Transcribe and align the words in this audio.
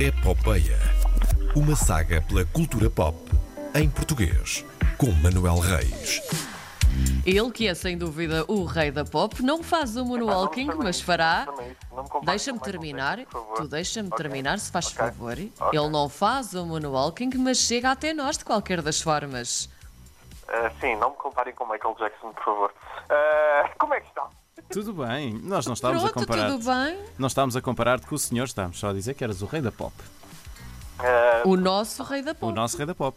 Epopeia. 0.00 0.78
Uma 1.54 1.76
saga 1.76 2.22
pela 2.22 2.44
cultura 2.46 2.88
pop 2.90 3.16
em 3.74 3.88
português, 3.88 4.64
com 4.98 5.10
Manuel 5.12 5.58
Reis. 5.58 6.20
Ele, 7.24 7.50
que 7.50 7.68
é 7.68 7.74
sem 7.74 7.96
dúvida 7.96 8.44
o 8.48 8.64
rei 8.64 8.90
da 8.90 9.04
pop, 9.04 9.42
não 9.42 9.62
faz 9.62 9.96
o 9.96 10.04
moonwalking, 10.04 10.70
mas 10.76 11.00
fará. 11.00 11.46
Deixa-me 12.24 12.58
Michael 12.58 12.72
terminar. 12.72 13.18
Tu 13.56 13.68
deixa-me 13.68 14.08
Ok. 14.08 14.16
terminar, 14.18 14.58
se 14.58 14.70
faz 14.70 14.86
Ok. 14.88 14.96
favor. 14.96 15.32
Ok. 15.60 15.78
Ele 15.78 15.88
não 15.88 16.08
faz 16.08 16.52
o 16.54 16.66
moonwalking, 16.66 17.30
mas 17.38 17.58
chega 17.58 17.90
até 17.90 18.12
nós 18.12 18.36
de 18.38 18.44
qualquer 18.44 18.82
das 18.82 19.00
formas. 19.00 19.68
Ah, 20.48 20.70
sim, 20.80 20.96
não 20.96 21.10
me 21.10 21.16
comparem 21.16 21.54
com 21.54 21.64
Michael 21.64 21.94
Jackson, 21.98 22.32
por 22.32 22.44
favor. 22.44 22.74
Ah, 23.08 23.70
como 23.78 23.94
é 23.94 24.00
que 24.00 24.08
estão? 24.08 24.28
Tudo 24.72 24.92
bem, 24.94 25.34
nós 25.42 25.66
não 25.66 25.74
estávamos 25.74 26.04
a 26.04 26.10
Pronto, 26.10 26.26
comparar. 26.26 26.50
tudo 26.50 26.64
bem. 26.64 26.98
Não 27.18 27.26
estávamos 27.26 27.56
a 27.56 27.60
comparar-te 27.60 28.06
com 28.06 28.14
o 28.14 28.18
senhor, 28.18 28.44
estávamos 28.44 28.78
só 28.78 28.90
a 28.90 28.92
dizer 28.92 29.14
que 29.14 29.22
eras 29.24 29.42
o 29.42 29.46
rei 29.46 29.60
da 29.60 29.70
pop. 29.72 29.94
Ah, 30.98 31.42
O 31.44 31.56
nosso 31.56 32.02
rei 32.02 32.22
da 32.22 32.32
O 32.32 32.34
pop. 32.34 32.52
nosso 32.54 32.76
rei 32.76 32.86
da 32.86 32.94
pop. 32.94 33.16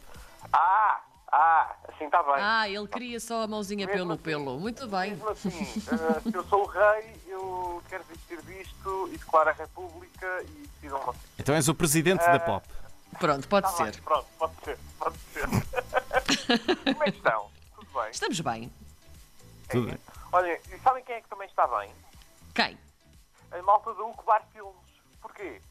ah, 0.52 1.02
ah, 1.32 1.76
assim 1.90 2.06
está 2.06 2.22
bem. 2.24 2.36
Ah, 2.38 2.68
ele 2.70 2.88
queria 2.88 3.20
só 3.20 3.44
a 3.44 3.48
mãozinha 3.48 3.86
Mesmo 3.88 4.00
pelo 4.02 4.14
assim. 4.14 4.24
pelo. 4.24 4.60
Muito 4.60 4.88
bem. 4.88 5.12
Mesmo 5.12 5.30
assim, 5.30 5.84
ah, 5.92 6.20
se 6.22 6.34
eu 6.36 6.44
sou 6.46 6.64
o 6.64 6.66
rei, 6.68 7.14
eu 7.28 7.82
quero 7.90 8.04
vestir 8.06 8.42
disto 8.44 9.10
e 9.14 9.18
declaro 9.18 9.50
a 9.50 9.54
República 9.54 10.44
e 10.44 10.68
decidam 10.82 11.00
vocês. 11.02 11.24
Então 11.40 11.56
és 11.56 11.68
o 11.68 11.76
presidente 11.76 12.26
da 12.26 12.40
pop. 12.40 12.68
Pronto, 13.20 13.48
pode 13.48 13.72
Tá 13.72 13.84
bem, 13.84 13.94
ser. 13.94 14.02
pronto, 14.02 14.26
pode 14.38 14.54
ser, 14.66 14.78
pode 15.00 15.18
ser. 15.34 15.48
como 16.94 17.04
é 17.04 17.12
que 17.12 17.18
estão? 17.18 17.46
Tudo 17.76 17.88
bem? 18.02 18.12
Estamos 18.12 18.40
bem. 18.42 18.72
Tudo 19.70 19.88
bem. 19.88 19.98
Olhem, 20.36 20.60
e 20.70 20.78
sabem 20.80 21.02
quem 21.06 21.16
é 21.16 21.22
que 21.22 21.30
também 21.30 21.48
está 21.48 21.66
bem? 21.66 21.90
Quem? 22.54 22.78
a 23.58 23.62
malta 23.62 23.94
da 23.94 24.04
Ucobar 24.04 24.44
Filmes. 24.52 24.76
Porquê? 25.22 25.62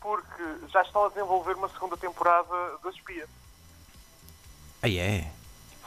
Porque 0.00 0.42
já 0.68 0.80
estão 0.80 1.04
a 1.04 1.08
desenvolver 1.10 1.54
uma 1.54 1.68
segunda 1.68 1.98
temporada 1.98 2.78
da 2.82 2.88
Espia. 2.88 3.28
Ah, 4.82 4.88
é? 4.88 5.30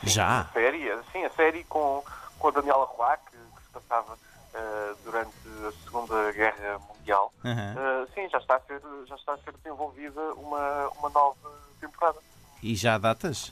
Já? 0.04 0.42
A 0.42 0.45
série, 0.54 0.92
sim, 1.12 1.26
a 1.26 1.30
série 1.31 1.64
com, 1.64 2.04
com 2.38 2.48
a 2.50 2.52
Daniela 2.52 2.86
Roy, 2.86 3.17
que, 3.31 3.31
que 3.31 3.64
se 3.64 3.70
passava 3.73 4.16
eh, 4.54 4.95
durante 5.04 5.36
a 5.67 5.72
Segunda 5.84 6.32
Guerra 6.32 6.78
Mundial. 6.88 7.34
Aham. 7.44 7.76
Eh, 7.80 8.08
sim, 8.14 8.30
já 8.30 8.38
está, 8.38 8.58
a 8.58 8.59
ser, 8.59 8.80
já 9.08 9.16
está 9.16 9.34
a 9.34 9.38
ser 9.39 9.54
desenvolvida 9.54 10.22
uma, 10.36 10.89
uma 11.00 11.09
nova 11.09 11.52
temporada. 11.82 12.20
E 12.61 12.76
já 12.76 12.94
há 12.94 12.98
datas? 13.00 13.52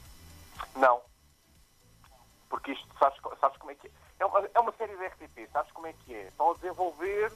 É 4.19 4.25
uma, 4.25 4.49
é 4.53 4.59
uma 4.59 4.71
série 4.73 4.95
da 4.95 5.05
RTP, 5.07 5.49
sabes 5.51 5.71
como 5.71 5.87
é 5.87 5.93
que 5.93 6.13
é? 6.13 6.27
Estão 6.27 6.51
a 6.51 6.53
desenvolver 6.55 7.31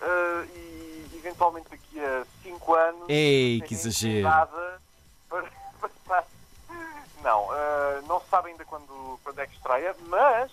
eh, 0.00 0.46
e 0.54 1.10
eventualmente 1.16 1.68
daqui 1.68 2.00
a 2.00 2.24
5 2.42 2.74
anos. 2.74 3.04
Ei, 3.08 3.60
que 3.60 3.74
exagero. 3.74 4.28
Para, 5.28 5.50
para. 6.06 6.24
Não, 7.22 7.54
eh, 7.54 8.02
não 8.06 8.20
se 8.20 8.28
sabe 8.28 8.50
ainda 8.50 8.64
quando, 8.64 9.20
quando 9.22 9.38
é 9.38 9.46
que 9.46 9.54
estreia, 9.54 9.94
mas 10.08 10.50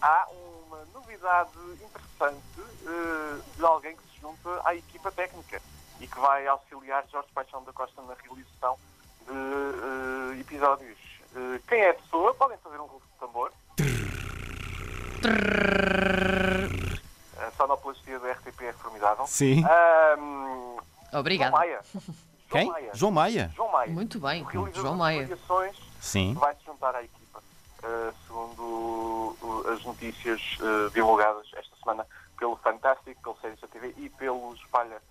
há 0.00 0.26
uma 0.66 0.84
novidade 0.92 1.50
interessante 1.80 2.60
eh, 2.86 3.40
de 3.56 3.64
alguém 3.64 3.96
que 3.96 4.02
se 4.02 4.20
junta 4.20 4.60
à 4.64 4.74
equipa 4.74 5.12
técnica 5.12 5.62
e 6.00 6.06
que 6.06 6.18
vai 6.18 6.46
auxiliar 6.48 7.06
Jorge 7.08 7.28
Paixão 7.32 7.62
da 7.62 7.72
Costa 7.72 8.02
na 8.02 8.14
realização 8.14 8.78
de 9.26 10.40
episódios. 10.40 10.98
Quem 11.68 11.80
é 11.80 11.90
a 11.90 11.94
pessoa? 11.94 12.34
Podem 12.34 12.56
fazer 12.58 12.80
um 12.80 12.86
rufo 12.86 13.06
de 13.06 13.18
tambor. 13.20 13.52
A 17.38 17.50
sonoplastia 17.52 18.18
da 18.18 18.32
RTP 18.32 18.62
é 18.62 18.72
formidável. 18.72 19.26
Sim. 19.26 19.64
Ahm, 19.64 20.78
João 21.10 21.20
Obrigada. 21.20 21.52
Maia. 21.52 21.80
João 21.92 22.04
Quem? 22.50 22.68
Maia. 22.68 22.90
João 22.94 23.12
Maia. 23.12 23.52
João 23.54 23.72
Maia. 23.72 23.90
Muito 23.92 24.20
bem. 24.20 24.46
João 24.74 24.94
Maia. 24.96 25.28
Sim. 26.00 26.34
vai 26.34 26.54
se 26.54 26.64
juntar 26.64 26.94
à 26.94 27.02
equipa, 27.02 27.40
uh, 27.82 28.14
segundo 28.26 29.36
uh, 29.42 29.72
as 29.72 29.84
notícias 29.84 30.40
uh, 30.60 30.90
divulgadas 30.90 31.46
esta 31.56 31.76
semana 31.76 32.06
pelo 32.38 32.56
Fantástico, 32.56 33.20
pelo 33.20 33.36
Séries 33.40 33.60
da 33.60 33.66
TV 33.66 33.94
e 33.98 34.08
pelo 34.10 34.54
Espalha 34.54 35.02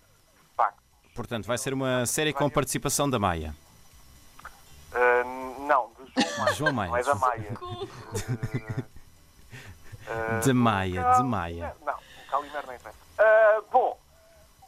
Factos. 0.56 0.82
Portanto, 1.14 1.46
vai 1.46 1.58
ser 1.58 1.74
uma 1.74 2.06
série 2.06 2.32
com 2.32 2.48
participação 2.48 3.08
da 3.08 3.18
Maia. 3.18 3.54
Uh, 4.92 5.66
não, 5.66 5.90
de 5.98 6.12
João 6.14 6.32
Maia. 6.38 6.54
João 6.54 6.72
Maia. 6.72 6.90
Não 6.90 6.96
é 6.96 7.02
da 7.02 7.14
Maia. 7.14 7.58
Uh, 10.08 10.36
uh, 10.38 10.40
De 10.40 10.52
Maia, 10.52 11.02
Cal- 11.02 11.14
de 11.16 11.22
Maia. 11.28 11.76
Não, 11.84 11.94
o 11.94 12.30
Calimero 12.30 12.66
não 12.66 12.74
interessa. 12.74 12.98
Uh, 13.18 13.62
bom, 13.70 13.98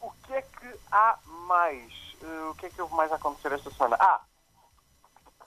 o 0.03 0.11
que 0.27 0.35
é 0.35 0.43
que 0.43 0.81
há 0.91 1.17
mais? 1.47 1.93
Uh, 2.23 2.51
o 2.51 2.55
que 2.55 2.67
é 2.67 2.71
que 2.71 2.81
houve 2.83 2.95
mais 2.95 3.11
a 3.13 3.17
acontecer 3.17 3.53
esta 3.53 3.71
semana? 3.71 3.97
Ah, 4.01 4.21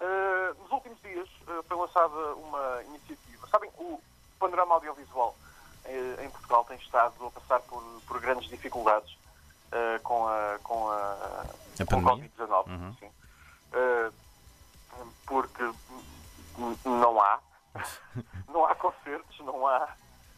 uh, 0.01 0.61
nos 0.61 0.71
últimos 0.71 0.99
dias 1.01 1.29
foi 1.67 1.77
lançada 1.77 2.15
uma 2.35 2.83
iniciativa. 2.83 3.47
Sabem, 3.47 3.69
o 3.77 4.01
panorama 4.39 4.75
audiovisual 4.75 5.35
em 6.23 6.29
Portugal 6.29 6.63
tem 6.65 6.77
estado 6.77 7.13
a 7.25 7.31
passar 7.31 7.59
por, 7.61 7.83
por 8.07 8.19
grandes 8.21 8.47
dificuldades 8.49 9.17
com 10.03 10.27
a, 10.27 10.57
com 10.63 10.89
a, 10.89 11.43
A 11.79 11.85
com 11.85 11.97
o 11.97 12.03
pandemia? 12.03 12.31
Covid-19. 12.37 12.67
Uhum. 12.67 12.95
sim. 12.99 13.09
Porque 15.25 15.63
não 16.85 17.21
há. 17.21 17.39
não 18.47 18.62
há 18.62 18.62
concertos, 18.93 19.39
não 19.39 19.67
há. 19.67 19.89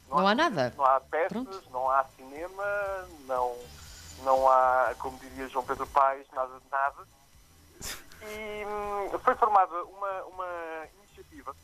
Não 0.09 0.27
há 0.27 0.35
nada. 0.35 0.73
Não 0.77 0.85
há 0.85 0.99
peças, 0.99 1.31
Pronto. 1.31 1.63
não 1.71 1.89
há 1.89 2.03
cinema, 2.15 2.63
não, 3.27 3.55
não 4.23 4.49
há, 4.49 4.93
como 4.99 5.17
diria 5.19 5.47
João 5.49 5.65
Pedro 5.65 5.87
Paes, 5.87 6.27
nada 6.33 6.59
de 6.59 6.71
nada. 6.71 7.07
E 8.21 8.65
hum, 8.65 9.19
foi 9.19 9.35
formada 9.35 9.83
uma, 9.85 10.23
uma 10.25 10.47
iniciativa 10.99 11.55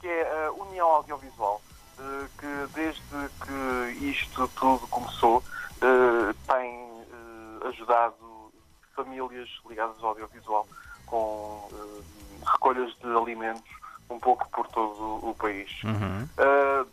que 0.00 0.08
é 0.08 0.46
a 0.46 0.52
União 0.52 0.88
Audiovisual, 0.88 1.60
eh, 1.98 2.28
que 2.38 2.72
desde 2.74 3.00
que 3.44 4.06
isto 4.06 4.48
tudo 4.48 4.86
começou 4.88 5.42
eh, 5.80 6.34
tem 6.46 7.04
eh, 7.12 7.68
ajudado 7.68 8.52
famílias 8.96 9.48
ligadas 9.68 9.96
ao 10.00 10.10
audiovisual 10.10 10.66
com 11.06 11.68
recolhas 12.44 12.94
de 12.96 13.06
alimentos 13.16 13.81
um 14.12 14.20
pouco 14.20 14.48
por 14.50 14.66
todo 14.68 15.28
o 15.28 15.34
país. 15.34 15.82
Uhum. 15.84 16.28
Uh, 16.38 16.88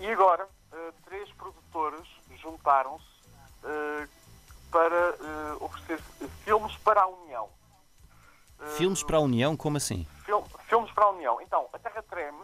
e 0.00 0.10
agora, 0.10 0.44
uh, 0.72 0.92
três 1.04 1.30
produtoras 1.32 2.06
juntaram-se 2.40 3.04
uh, 3.64 4.08
para 4.70 5.14
oferecer 5.60 6.00
filmes 6.44 6.76
para 6.78 7.02
a 7.02 7.06
União. 7.06 7.48
Filmes 8.76 9.02
para 9.02 9.16
a 9.16 9.20
União, 9.20 9.56
como 9.56 9.76
assim? 9.76 10.06
fil- 10.24 10.44
filmes 10.68 10.90
para 10.92 11.04
a 11.04 11.10
União. 11.10 11.40
Então, 11.40 11.66
A 11.72 11.78
Terra 11.78 12.02
Treme, 12.02 12.42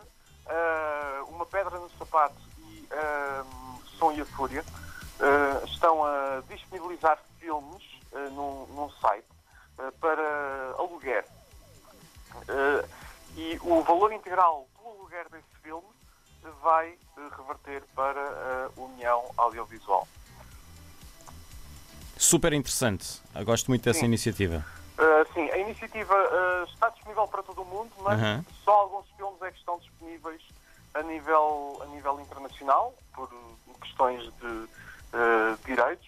Uma 1.28 1.44
Pedra 1.46 1.78
no 1.78 1.88
Sapato 1.90 2.34
e 2.58 2.88
Som 3.98 4.12
e 4.12 4.20
a 4.22 4.24
Fúria 4.26 4.64
estão 5.66 6.04
a 6.04 6.42
disponibilizar 6.48 7.18
filmes 7.38 7.82
num, 8.32 8.66
num 8.74 8.90
site 9.00 9.26
para 10.00 10.74
aluguer. 10.78 11.24
E 13.36 13.58
o 13.62 13.82
valor 13.82 14.12
integral 14.12 14.66
do 14.78 14.88
aluguer 14.88 15.28
desse 15.28 15.44
filme 15.62 15.86
vai 16.62 16.90
uh, 16.90 17.28
reverter 17.36 17.82
para 17.94 18.20
a 18.20 18.80
União 18.80 19.30
Audiovisual. 19.36 20.08
Super 22.16 22.54
interessante. 22.54 23.20
Eu 23.34 23.44
gosto 23.44 23.68
muito 23.68 23.84
dessa 23.84 24.00
Sim. 24.00 24.06
iniciativa. 24.06 24.64
Uh, 24.98 25.34
sim, 25.34 25.50
a 25.50 25.58
iniciativa 25.58 26.14
uh, 26.14 26.64
está 26.72 26.88
disponível 26.88 27.28
para 27.28 27.42
todo 27.42 27.60
o 27.60 27.64
mundo, 27.66 27.92
mas 27.98 28.18
Aham. 28.18 28.44
só 28.64 28.72
alguns 28.72 29.06
filmes 29.16 29.42
é 29.42 29.50
que 29.50 29.58
estão 29.58 29.78
disponíveis 29.78 30.40
a 30.94 31.02
nível, 31.02 31.78
a 31.82 31.86
nível 31.86 32.18
internacional, 32.18 32.94
por 33.14 33.28
questões 33.82 34.22
de 34.22 34.46
uh, 34.46 34.68
direitos. 35.64 36.06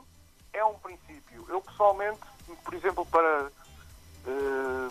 é 0.52 0.62
um 0.66 0.74
princípio. 0.74 1.46
Eu 1.48 1.62
pessoalmente, 1.62 2.20
por 2.62 2.74
exemplo, 2.74 3.06
para 3.06 3.50
eh, 4.26 4.88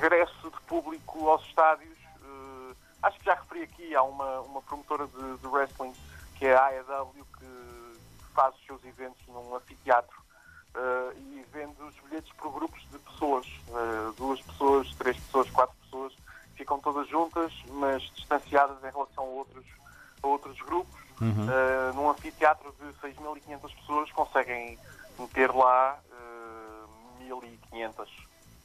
regresso 0.00 0.50
de 0.50 0.60
público 0.66 1.28
aos 1.28 1.42
estádios, 1.46 1.96
eh, 2.20 2.74
acho 3.04 3.18
que 3.20 3.24
já 3.26 3.34
referi 3.34 3.62
aqui, 3.62 3.94
há 3.94 4.02
uma, 4.02 4.40
uma 4.40 4.60
promotora 4.62 5.06
de, 5.06 5.38
de 5.38 5.46
wrestling 5.46 5.94
que 6.34 6.46
é 6.46 6.56
a 6.56 6.66
AEW 6.66 7.26
que 7.38 7.98
faz 8.34 8.54
os 8.56 8.66
seus 8.66 8.84
eventos 8.84 9.20
num 9.28 9.54
anfiteatro 9.54 10.20
eh, 10.74 11.12
e 11.16 11.46
vende 11.52 11.80
os 11.82 11.94
bilhetes 12.00 12.32
por 12.32 12.52
grupos 12.52 12.80
de 12.90 12.98
pessoas, 12.98 13.46
eh, 13.68 14.12
duas 14.16 14.40
pessoas, 14.42 14.92
três 14.96 15.16
pessoas, 15.16 15.48
quatro 15.50 15.76
pessoas, 15.84 16.12
ficam 16.56 16.80
todas 16.80 17.08
juntas, 17.08 17.52
mas 17.70 18.02
distanciadas 18.14 18.76
em 18.82 18.90
relação 18.90 19.24
a 19.24 19.28
outros, 19.28 19.64
a 20.22 20.26
outros 20.26 20.60
grupos. 20.62 21.04
Uhum. 21.20 21.46
Uh, 21.46 21.94
num 21.94 22.10
anfiteatro 22.10 22.74
de 22.80 22.86
6.500 22.98 23.72
pessoas 23.76 24.10
conseguem 24.10 24.76
meter 25.16 25.54
lá 25.54 25.96
uh, 26.10 27.24
1.500 27.24 28.08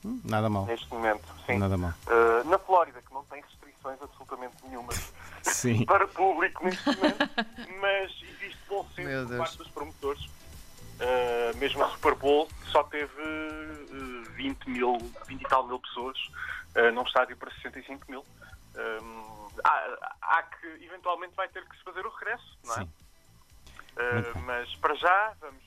Hum, 0.06 0.22
Nada 0.24 0.50
mal. 0.50 0.66
neste 0.66 0.88
momento. 0.94 1.24
Sim. 1.46 1.58
Nada 1.58 1.78
mal. 1.78 1.94
Uh, 2.08 2.48
na 2.50 2.58
Flórida, 2.58 3.02
que 3.02 3.14
não 3.14 3.24
tem 3.26 3.42
restrições 3.42 4.02
absolutamente 4.02 4.56
nenhumas 4.64 5.14
para 5.86 6.08
público 6.08 6.64
neste 6.64 6.86
momento, 6.86 7.30
só 12.80 12.84
teve 12.86 13.22
uh, 13.22 14.32
20 14.36 14.70
mil, 14.70 14.98
20 15.28 15.42
e 15.42 15.48
tal 15.50 15.68
mil 15.68 15.80
pessoas 15.80 16.18
uh, 16.78 16.92
num 16.94 17.04
estádio 17.04 17.36
para 17.36 17.52
65 17.52 18.10
mil. 18.10 18.26
Um, 18.76 19.48
há, 19.64 20.16
há 20.22 20.44
que, 20.44 20.68
eventualmente, 20.86 21.36
vai 21.36 21.50
ter 21.50 21.68
que 21.68 21.78
se 21.78 21.84
fazer 21.84 22.06
o 22.06 22.10
regresso, 22.10 22.58
não 22.66 22.76
é? 22.76 22.84
Uh, 22.84 24.40
mas 24.46 24.74
para 24.76 24.96
já 24.96 25.36
vamos 25.42 25.64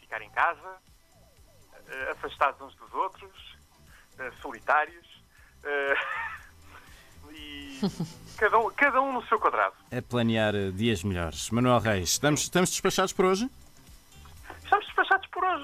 ficar 0.00 0.20
em 0.22 0.30
casa, 0.30 0.78
uh, 1.72 2.10
afastados 2.12 2.60
uns 2.60 2.74
dos 2.76 2.92
outros, 2.92 3.56
solitários 4.40 5.06
e 7.30 7.78
cada 8.38 8.58
um, 8.58 8.70
cada 8.70 9.00
um 9.00 9.12
no 9.12 9.24
seu 9.26 9.38
quadrado. 9.38 9.76
A 9.92 10.02
planear 10.02 10.54
eh, 10.54 10.70
dias 10.70 11.04
melhores. 11.04 11.50
Manuel 11.50 11.78
Reis, 11.78 12.10
estamos, 12.10 12.40
estamos 12.40 12.70
despachados 12.70 13.12
por 13.12 13.26
hoje? 13.26 13.48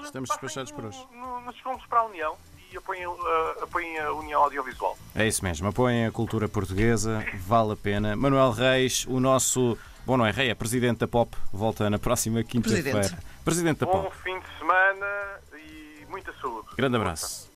Estamos 0.05 0.29
despachados 0.29 0.71
por 0.71 0.85
hoje. 0.85 1.05
no- 1.11 1.41
nos 1.41 1.57
filmes 1.59 1.85
para 1.87 1.99
a 1.99 2.03
União 2.05 2.35
e 2.71 2.77
apoiem, 2.77 3.05
uh, 3.07 3.15
apoiem 3.63 3.99
a 3.99 4.11
União 4.13 4.41
Audiovisual. 4.43 4.97
É 5.15 5.27
isso 5.27 5.43
mesmo, 5.43 5.67
apoiem 5.67 6.05
a 6.05 6.11
cultura 6.11 6.47
portuguesa, 6.49 7.25
vale 7.45 7.73
a 7.73 7.75
pena. 7.75 8.15
Manuel 8.15 8.51
Reis, 8.51 9.05
o 9.07 9.19
nosso. 9.19 9.77
Bom, 10.05 10.17
não 10.17 10.25
é 10.25 10.31
rei, 10.31 10.49
é 10.49 10.55
presidente 10.55 10.97
da 10.99 11.07
POP, 11.07 11.35
volta 11.51 11.89
na 11.89 11.97
próxima 11.97 12.43
quinta-feira. 12.43 12.91
Presidente. 12.91 13.25
Presidente 13.45 13.77
da 13.79 13.85
Bom 13.85 14.03
POP. 14.03 14.15
fim 14.23 14.37
de 14.39 14.45
semana 14.59 15.39
e 15.55 16.05
muita 16.09 16.33
saúde. 16.41 16.67
Grande 16.75 16.97
abraço. 16.97 17.49